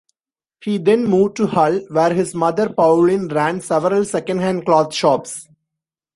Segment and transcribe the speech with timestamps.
[0.61, 5.45] He then moved to Hull, where his mother, Pauline, ran several second-hand clothes shops.